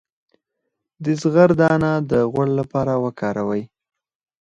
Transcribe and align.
د 1.03 1.05
زغر 1.21 1.49
دانه 1.61 1.91
د 2.09 2.11
غوړ 2.31 2.47
لپاره 2.59 2.93
وکاروئ 3.03 3.63